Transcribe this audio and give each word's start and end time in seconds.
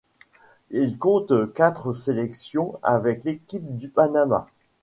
Il 0.71 0.97
compte 0.97 1.53
quatre 1.53 1.93
sélections 1.93 2.79
avec 2.81 3.23
l'équipe 3.23 3.77
du 3.77 3.87
Panama. 3.87 4.47